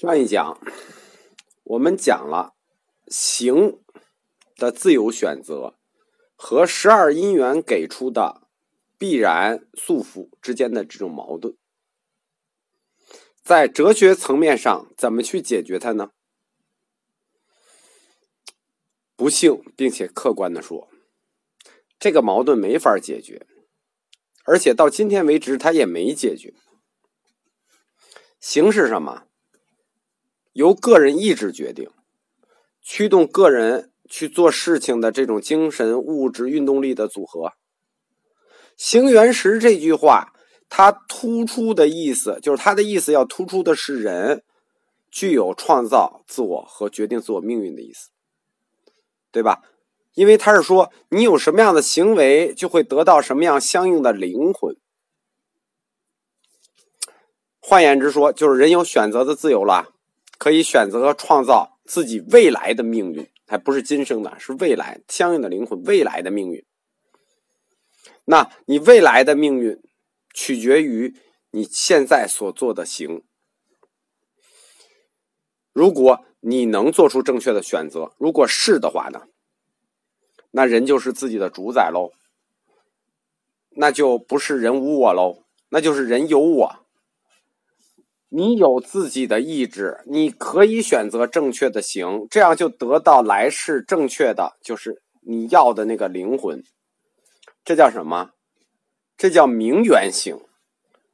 [0.00, 0.60] 上一讲
[1.64, 2.54] 我们讲了
[3.08, 3.80] 行
[4.54, 5.76] 的自由选择
[6.36, 8.46] 和十二因缘给出的
[8.96, 11.56] 必然束缚之间的这种矛盾，
[13.42, 16.12] 在哲学层面上怎么去解决它呢？
[19.16, 20.88] 不幸并且客观的说，
[21.98, 23.48] 这个矛盾没法解决，
[24.44, 26.54] 而且到今天为止，它也没解决。
[28.38, 29.24] 行是什么？
[30.58, 31.88] 由个人意志决定，
[32.82, 37.52] 驱动个人去做事情的这种精神、物质、运动力的组合。
[38.76, 40.32] 行原石这句话，
[40.68, 44.42] 它突出的意思就是它的意思要突出的是人
[45.12, 48.08] 具有创造自我和决定自我命运的意思，
[49.30, 49.62] 对吧？
[50.14, 54.76] 因为他是说你有什么样的行为，就会得到什么样相应的灵魂。
[57.60, 59.94] 换言之说，就是人有选择的自由了。
[60.38, 66.64] 可以选择创造自己未来的命运，还不是今生的，是未来相应的灵魂未来的命运。
[68.24, 69.82] 那你未来的命运
[70.32, 71.14] 取决于
[71.50, 73.24] 你现在所做的行。
[75.72, 79.22] 如果你能做出正确的选择，如果是的话呢，
[80.52, 82.12] 那人就是自己的主宰喽，
[83.70, 86.87] 那就不是人无我喽，那就是人有我。
[88.30, 96.62] 你有自己的意志，你可以选择正确的行，这样就得到来世正确的，就是你要的那个灵魂。
[97.64, 98.30] 这叫什么？
[99.16, 100.40] 这叫名缘行，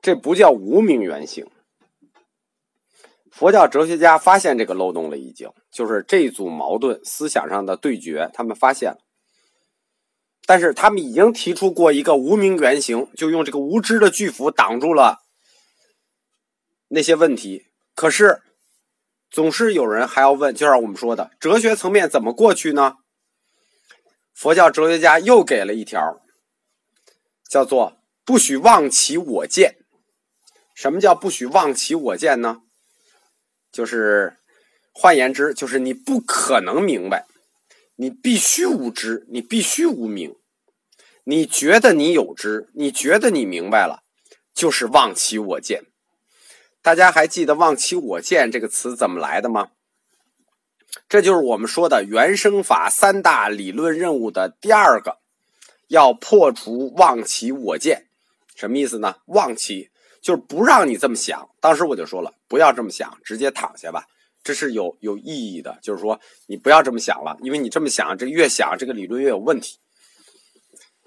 [0.02, 1.46] 这不叫无名缘行。
[3.30, 8.98] 佛教哲学家发现这个漏洞了，已经就是这一组矛盾思想上的对决，他们发现了，
[10.46, 15.23] 但是他们已经提出过一个无名原型，就用这个无知的巨斧挡住了。
[16.88, 18.42] 那些问题，可是
[19.30, 22.96] 总是有人还要问，就像我们说的，哲学层面怎么过去呢？
[24.32, 26.22] 佛教哲学家又给了一条，
[27.48, 29.78] 叫做“不许妄起我见”。
[30.74, 32.62] 什么叫“不许妄起我见”呢？
[33.70, 34.38] 就是
[34.92, 37.26] 换言之，就是你不可能明白，
[37.96, 40.36] 你必须无知，你必须无明。
[41.24, 44.04] 你觉得你有知，你觉得你明白了，
[44.52, 45.84] 就是妄起我见。
[46.84, 49.70] 大家还记得“忘其我见”这个词怎么来的吗？
[51.08, 55.16] 这就是我们说的原生法三大理论任务的第二个，
[55.88, 58.08] 要破除“忘其我见”。
[58.54, 59.88] 什么意思呢？“忘其”
[60.20, 61.48] 就是不让你这么想。
[61.58, 64.04] 当时我就说了，不要这么想，直接躺下吧。
[64.42, 69.78] 这是有有意义的，就是说你不要这么想了，因为你这么想，这越想这个理论越有问题。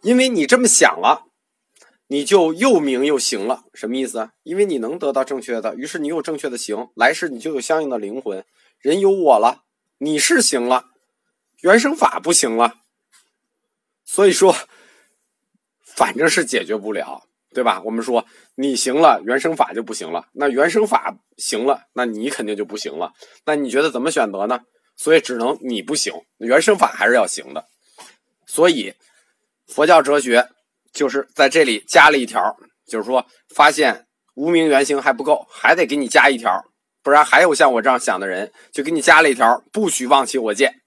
[0.01, 1.25] 因为你这么想了。
[2.09, 4.29] 你就又明又行了，什么意思？
[4.43, 8.45] 因为你能得到正确的，于是你有正确的行，来世你就有相应的灵魂。
[8.79, 9.63] 人有我了，
[9.97, 10.85] 你是行了，
[11.59, 12.75] 原生法不行了。
[14.05, 14.55] 所以说，
[15.83, 17.81] 反正是解决不了，对吧？
[17.83, 18.25] 我们说
[18.55, 20.29] 你行了，原生法就不行了。
[20.31, 23.13] 那原生法行了，那你肯定就不行了。
[23.45, 24.61] 那你觉得怎么选择呢？
[24.95, 27.67] 所以只能你不行，原生法还是要行的。
[28.45, 28.93] 所以
[29.67, 30.47] 佛教哲学。
[30.97, 36.65] 就是在这里加了一条，就是说发现无名原型还不够，还得给你加一条，
[37.03, 40.81] 不然还有像我这样想的人，就给你加了一条，不许忘其我见。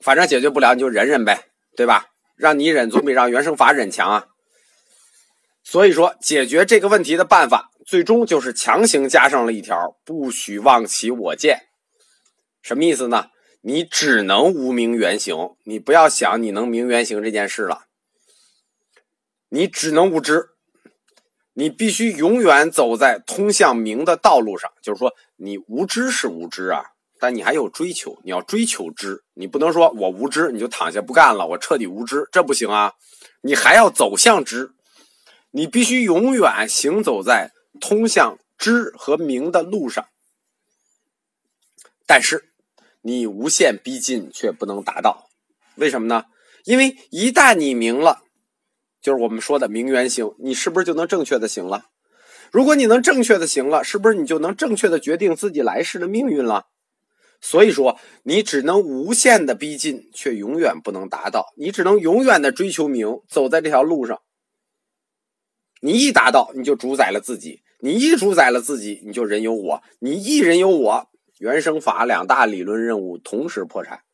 [0.00, 1.46] 反正解决不了，你就忍忍呗，
[1.76, 2.08] 对吧？
[2.34, 4.26] 让你忍总比让原生法忍强啊。
[5.62, 11.68] 所以说，解决这个问题的办法，最终就是强行加上了一条，不许忘其我见。
[12.60, 13.28] 什么意思呢？
[13.64, 17.86] 你只能无名原形，你不要想你能明原形这件事了。
[19.50, 20.48] 你只能无知，
[21.52, 24.72] 你必须永远走在通向明的道路上。
[24.82, 26.86] 就是说，你无知是无知啊，
[27.20, 29.22] 但你还有追求，你要追求知。
[29.34, 32.94] 你不能说我无知，你就躺下不干了，我彻底无知，这不行啊。
[33.42, 34.72] 你还要走向知，
[35.52, 40.04] 你必须永远行走在通向知和明的路上。
[42.04, 42.48] 但是。
[43.02, 45.28] 你无限逼近却不能达到，
[45.74, 46.24] 为什么呢？
[46.64, 48.22] 因为一旦你明了，
[49.00, 51.86] 就是我们说的明原形，你是不是就能正确的行了？
[52.52, 56.66] 如果你能正确的行了，是不是你就能正确的决定自己来世的命运了？
[57.40, 61.52] 所以说，你只能无限的逼近，却永远不能达到。
[61.56, 64.20] 你只能永远的追求明，走在这条路上。
[65.80, 71.08] 你一达到，你就主宰了自己；你一主宰了自己，你就人有我；你一人有我。
[71.42, 74.04] 原生法两大理论任务同时破产，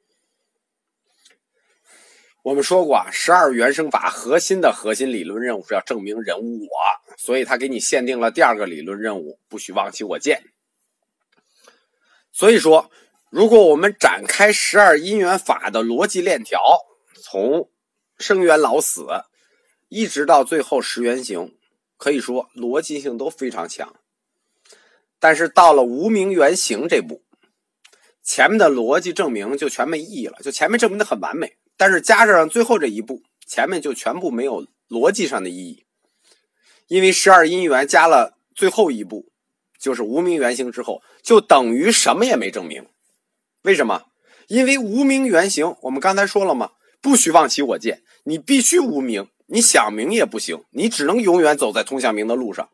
[2.43, 6.69] 我们说过啊，十二原生法核心的核心理论任务是要证明人无我，
[7.19, 10.43] 所以他给你限定了第二个理论任务：不许忘记我见。
[12.33, 12.91] 所以说，
[13.29, 16.59] 如果我们展开十二因缘法的逻辑链条，
[17.23, 17.71] 从
[18.17, 19.07] 生缘老死
[19.89, 21.55] 一直到最后十缘行，
[21.99, 23.98] 可以说逻辑性都非常强。
[25.21, 27.23] 但是到了无名原型这步，
[28.23, 31.57] 前面的逻辑证明就全没意义了，就前面证明的很完美。
[31.77, 35.85] 但是加上最后这一步，前面就全部没有逻辑上的意义，
[36.87, 39.31] 因为十二因缘加了最后一步，
[39.79, 42.87] 就是无名原型之后，就等于什么也没证明。
[43.63, 44.05] 为什么？
[44.49, 52.71] 因为无名原型，我们刚才说了嘛，不许忘其我见，你必须无名，你想明也不行，你只能永远走在通向明的路上。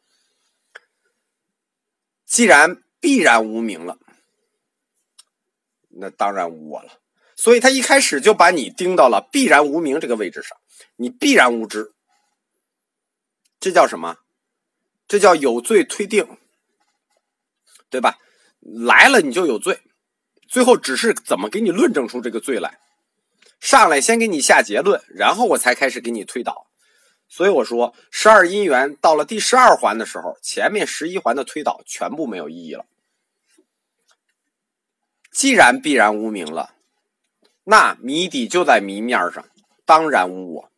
[2.34, 3.96] 既然必然无名了，
[5.90, 6.98] 那当然无我了。
[7.36, 10.58] 所以他一开始就把你盯到了必然无名这个位置上，
[10.96, 11.92] 你必然无知，
[13.60, 14.16] 这叫什么？
[15.06, 16.26] 这叫有罪推定，
[17.88, 18.19] 对吧？
[18.58, 19.82] 来了你就有罪，
[20.48, 22.81] 最后只是怎么给你论证出这个罪来，
[23.60, 26.66] 上来先给你下结论，然后我才开始给你推导。
[27.29, 32.87] 所以我说，十二因缘到了第十二环的时候，前面十一环的推导全部没有意义了。
[35.32, 36.75] 既然必然无名了。
[37.67, 39.49] 那谜底就在谜面上，
[39.87, 40.71] 当然无我。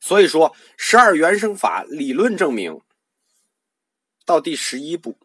[0.00, 2.80] 所以说，十二原生法理论证明
[4.24, 5.18] 到第十一步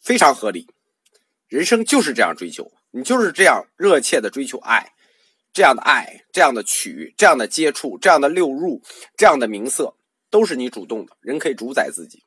[0.00, 0.68] 非常合理。
[1.48, 4.94] 人生就是这样追求，你就是这样热切的追求爱，
[5.52, 8.82] 这样的爱，这样的取，这样的接触，这样的六入，
[9.16, 9.94] 这样的名色，
[10.30, 11.16] 都是你主动的。
[11.20, 12.24] 人可以主宰自己，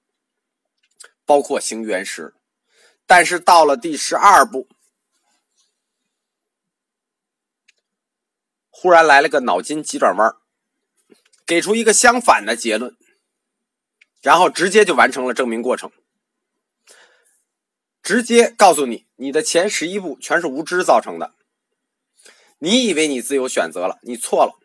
[1.25, 2.33] 包括行原时。
[3.07, 4.67] 但是到了第十二步。
[8.69, 10.35] 忽然来了个脑筋急转弯，
[11.45, 12.95] 给出一个相反的结论，
[14.21, 15.91] 然后直接就完成了证明过程，
[18.03, 21.33] 直接告诉你，你的前十一步全是无知造成的。
[22.59, 24.59] 你以为你自由选择了，你错了，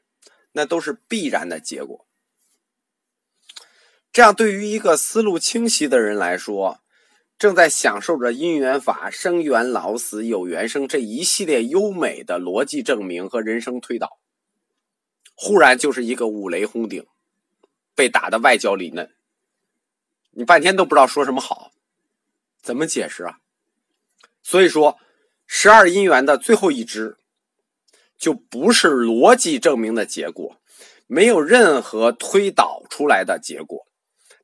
[0.52, 2.06] 那都是必然的结果。
[4.12, 6.80] 这样对于一个思路清晰的人来说。
[7.38, 14.18] 正在享受着因缘法生缘老死有缘生这一系列优美的逻辑证明和人生推导，
[15.34, 17.06] 忽然就是一个五雷轰顶，
[17.94, 19.10] 被打的外焦里嫩，
[20.32, 21.72] 你半天都不知道说什么好，
[22.60, 23.38] 怎么解释啊？
[24.42, 24.98] 所以说，
[25.46, 27.16] 十二因缘的最后一支，
[28.20, 30.58] 就不是逻辑证明的结果，
[31.08, 33.88] 没有任何推导出来的结果，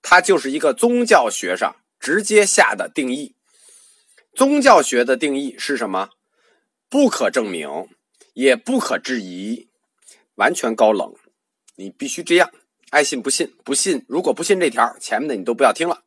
[0.02, 1.76] 它就是一个宗教学上。
[1.98, 3.34] 直接下的定义，
[4.34, 6.10] 宗教学的定义是什么？
[6.88, 7.88] 不可证明，
[8.34, 9.68] 也不可质疑，
[10.36, 11.14] 完全高冷。
[11.74, 12.50] 你必须这样，
[12.90, 14.04] 爱信不信，不信。
[14.06, 16.04] 如果不信这条，前面的你都不要听了。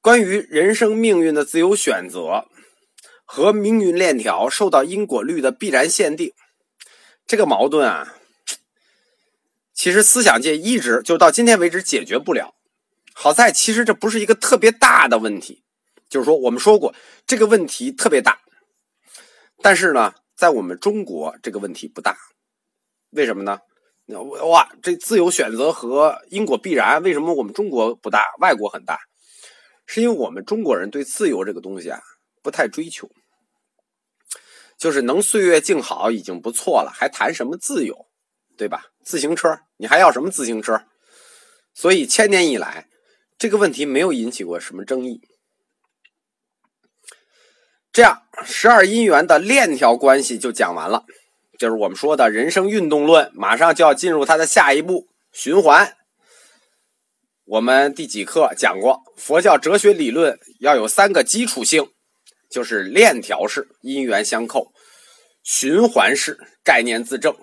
[0.00, 2.48] 关于人生命运的自由选择
[3.32, 6.32] 和命运链条受到因果律的必然限定，
[7.28, 8.16] 这个矛盾啊，
[9.72, 12.56] 其实思想界一直就到今天为止解决不了。
[13.14, 15.62] 好在其实这不是一个特别大的问题，
[16.08, 16.92] 就是说我们说过
[17.24, 18.40] 这个问题特别大，
[19.62, 22.18] 但是呢，在我们中国这个问题不大，
[23.10, 23.60] 为什么呢？
[24.48, 28.98] 哇，这自由选择和因果必然，为什么我们中国不大，外国很大？
[29.86, 32.00] 是因为我们中国人对自由这个东西啊
[32.42, 33.08] 不太追求，
[34.80, 38.06] 就是能岁月静好已经不错了，还谈什么自由，
[38.56, 38.86] 对吧？
[39.04, 40.80] 自行车，你还要什么自行车？
[41.74, 42.88] 所以千年以来。
[43.38, 45.20] 这个问题没有引起过什么争议。
[47.90, 51.04] 这样，十二因缘的链条关系就讲完了，
[51.58, 55.96] 就是我们说的人生运动论，马上就要进入它的下一步循环。
[57.44, 61.90] 我们第几课讲过，佛教哲学理论要有三个基础性，
[62.50, 64.72] 就是链条式因缘相扣，
[65.42, 67.36] 循环式概念自证，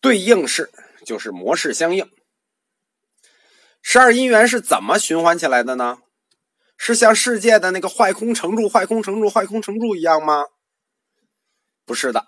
[0.00, 0.70] 对应式
[1.04, 2.10] 就是模式相应。
[3.80, 5.98] 十二因缘是怎么循环起来的呢？
[6.76, 10.44] 是像世界的那个坏空成住、坏空成住、坏空成住一样吗？
[11.86, 12.26] 不是的，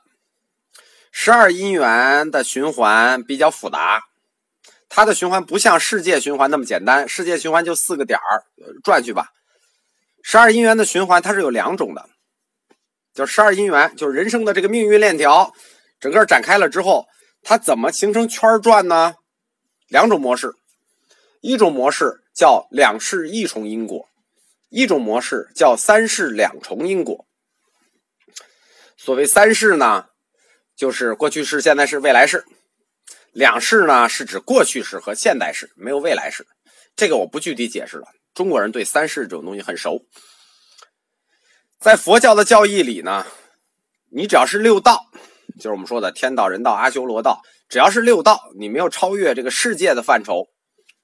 [1.10, 4.04] 十二因缘的循环比较复杂，
[4.88, 7.08] 它的循环不像世界循环那么简单。
[7.08, 8.44] 世界循环就四个点儿
[8.82, 9.32] 转去吧，
[10.30, 12.06] 十二因缘的循环它是有两种的，
[13.14, 15.54] 就十二因缘就是人生的这个命运链条，
[15.98, 17.06] 整个展开了之后，
[17.40, 19.14] 它怎么形成圈转呢？
[19.86, 20.52] 两种模式。
[21.40, 24.06] 一种模式叫两世一重因果，
[24.68, 27.24] 一种模式叫三世两重因果。
[28.98, 30.08] 所谓三世呢，
[30.76, 32.44] 就是过去式、现在式、未来式。
[33.32, 36.46] 两世呢是指过去式和现代式，没有未来式。
[36.94, 38.08] 这个我不具体解释了。
[38.38, 40.06] 中国人对三世这种东西很熟。
[41.80, 43.26] 在佛教的教义里呢，
[44.12, 45.10] 你只要是六道，
[45.56, 50.50] 就是我们说的天道、人道、阿修罗道，只要是六道，你没有超越这个世界的范畴，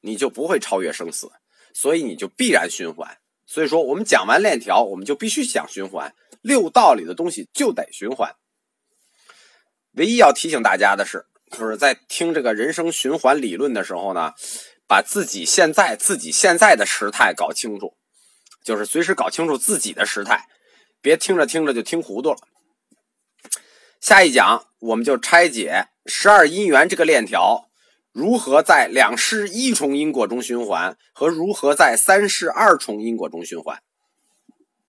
[0.00, 1.28] 你就不会超越生死，
[1.72, 3.18] 所以你就必然循环。
[3.46, 8.32] 所以说，我们讲完链条，我们就必须想循环，六道里的东西就得循环。
[9.94, 14.34] 唯一要提醒大家的是，就是在听这个人生循环理论的时候呢，
[14.86, 17.96] 把自己现在自己现在的时态搞清楚，
[18.62, 20.46] 就是随时搞清楚自己的时态。
[21.00, 22.38] 别听着听着就听糊涂了。
[24.00, 27.70] 下一讲我们就拆解十二因缘这个链条
[28.12, 33.82] 如何在两世一重因果中循环，和如何在三世二重因果中循环。